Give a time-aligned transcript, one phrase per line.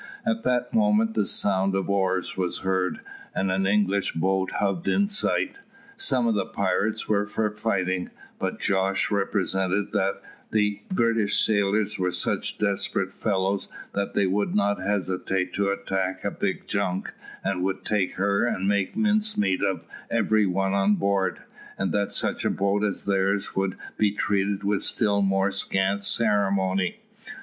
[0.25, 3.01] At that moment the sound of oars was heard,
[3.35, 5.57] and an English boat hove in sight.
[5.95, 8.09] Some of the pirates were for fighting,
[8.39, 10.19] but Jos represented that
[10.49, 16.31] the British sailors were such desperate fellows, that they would not hesitate to attack a
[16.31, 17.13] big junk,
[17.43, 21.41] and would take her and make mincemeat of every one on board;
[21.77, 27.01] and that such a boat as theirs would be treated with still more scant ceremony.